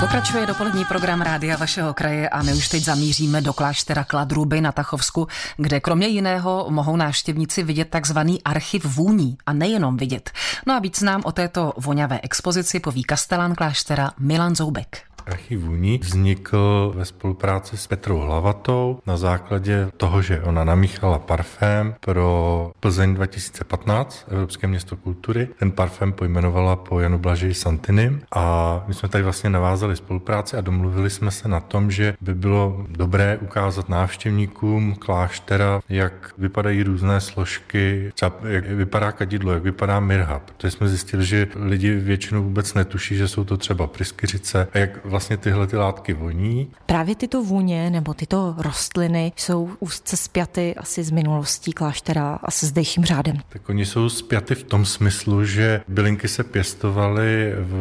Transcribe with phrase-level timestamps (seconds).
[0.00, 4.72] Pokračuje dopolední program Rádia vašeho kraje a my už teď zamíříme do kláštera Kladruby na
[4.72, 10.30] Tachovsku, kde kromě jiného mohou návštěvníci vidět takzvaný archiv vůní a nejenom vidět.
[10.66, 15.13] No a víc nám o této voňavé expozici poví kastelán kláštera Milan Zoubek.
[15.26, 21.94] Archiv Vůní vznikl ve spolupráci s Petrou Hlavatou na základě toho, že ona namíchala parfém
[22.00, 25.48] pro Plzeň 2015, Evropské město kultury.
[25.58, 30.60] Ten parfém pojmenovala po Janu Blažeji Santiny a my jsme tady vlastně navázali spolupráci a
[30.60, 37.20] domluvili jsme se na tom, že by bylo dobré ukázat návštěvníkům kláštera, jak vypadají různé
[37.20, 42.74] složky, třeba jak vypadá kadidlo, jak vypadá mirha, protože jsme zjistili, že lidi většinou vůbec
[42.74, 46.70] netuší, že jsou to třeba pryskyřice a jak vlastně tyhle ty látky voní.
[46.86, 52.66] Právě tyto vůně nebo tyto rostliny jsou úzce spjaty asi z minulostí kláštera a se
[52.66, 53.36] zdejším řádem.
[53.48, 57.80] Tak oni jsou spjaty v tom smyslu, že bylinky se pěstovaly v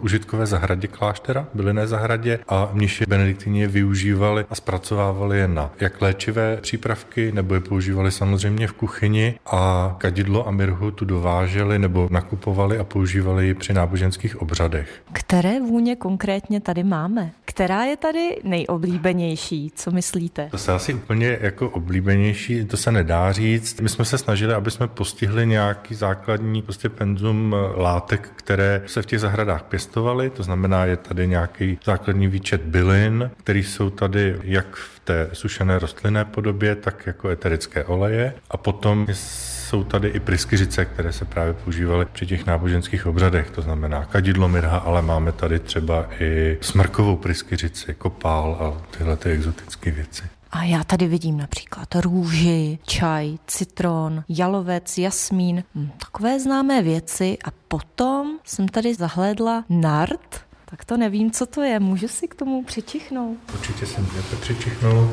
[0.00, 6.00] užitkové zahradě kláštera, bylinné zahradě a mniši benediktíni je využívali a zpracovávali je na jak
[6.00, 12.08] léčivé přípravky, nebo je používali samozřejmě v kuchyni a kadidlo a mirhu tu dováželi nebo
[12.10, 15.02] nakupovali a používali ji při náboženských obřadech.
[15.12, 17.30] Které vůně konkrétně konkrétně tady máme?
[17.44, 19.72] Která je tady nejoblíbenější?
[19.74, 20.48] Co myslíte?
[20.50, 23.80] To se asi úplně jako oblíbenější, to se nedá říct.
[23.80, 29.06] My jsme se snažili, aby jsme postihli nějaký základní prostě penzum látek, které se v
[29.06, 30.30] těch zahradách pěstovaly.
[30.30, 35.78] To znamená, je tady nějaký základní výčet bylin, které jsou tady jak v té sušené
[35.78, 38.34] rostlinné podobě, tak jako eterické oleje.
[38.50, 39.06] A potom
[39.70, 44.48] jsou tady i pryskyřice, které se právě používaly při těch náboženských obřadech, to znamená kadidlo
[44.48, 50.22] mirha, ale máme tady třeba i smrkovou pryskyřici, kopál a tyhle ty exotické věci.
[50.50, 57.38] A já tady vidím například růži, čaj, citron, jalovec, jasmín, hm, takové známé věci.
[57.44, 61.80] A potom jsem tady zahlédla nart, tak to nevím, co to je.
[61.80, 63.38] Můžu si k tomu přičichnout?
[63.54, 65.10] Určitě se můžete přičichnout.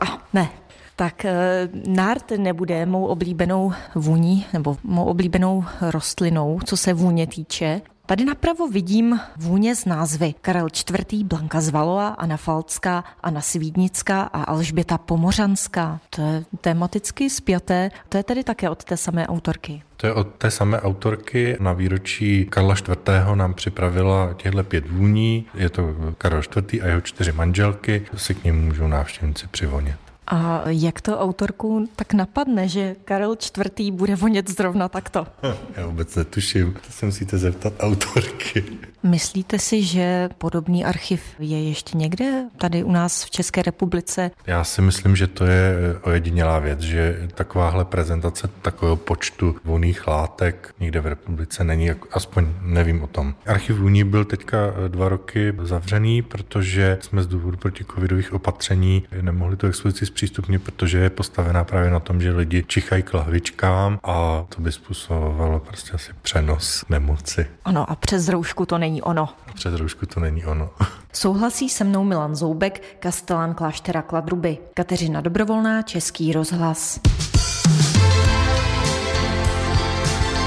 [0.00, 0.48] Ah, ne,
[0.96, 7.80] tak eh, nárt nebude mou oblíbenou vůní nebo mou oblíbenou rostlinou, co se vůně týče.
[8.06, 14.22] Tady napravo vidím vůně z názvy Karel IV., Blanka z Valoa, Anna Falcká, Anna Svídnická
[14.22, 16.00] a Alžběta Pomořanská.
[16.10, 19.82] To je tematicky spjaté, to je tedy také od té samé autorky.
[19.96, 21.56] To je od té samé autorky.
[21.60, 22.88] Na výročí Karla IV.
[23.34, 25.46] nám připravila těchto pět vůní.
[25.54, 26.82] Je to Karel IV.
[26.82, 28.06] a jeho čtyři manželky.
[28.16, 30.04] Si k ním můžou návštěvníci přivonět.
[30.26, 33.36] A jak to autorku tak napadne, že Karel
[33.78, 33.90] IV.
[33.92, 35.26] bude vonět zrovna takto?
[35.76, 38.64] Já vůbec netuším, to se musíte zeptat autorky.
[39.06, 44.30] Myslíte si, že podobný archiv je ještě někde tady u nás v České republice?
[44.46, 50.74] Já si myslím, že to je ojedinělá věc, že takováhle prezentace takového počtu voných látek
[50.80, 53.34] nikde v republice není, aspoň nevím o tom.
[53.46, 54.56] Archiv vůní byl teďka
[54.88, 57.58] dva roky zavřený, protože jsme z důvodu
[57.94, 63.02] covidových opatření nemohli tu expozici zpřístupnit, protože je postavená právě na tom, že lidi čichají
[63.02, 67.46] k lahvičkám a to by způsobovalo prostě asi přenos nemoci.
[67.64, 69.28] Ano, a přes roušku to není není ono.
[69.54, 70.70] Před roušku to není ono.
[71.12, 74.58] Souhlasí se mnou Milan Zoubek, kastelán kláštera Kladruby.
[74.74, 77.00] Kateřina Dobrovolná, Český rozhlas.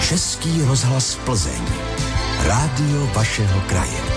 [0.10, 1.62] Český rozhlas Plzeň.
[2.48, 4.17] Rádio vašeho kraje.